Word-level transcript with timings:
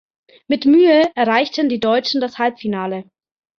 Mit 0.47 0.65
Mühe 0.65 1.11
erreichten 1.13 1.69
die 1.69 1.79
Deutschen 1.79 2.21
das 2.21 2.39
Halbfinale. 2.39 3.07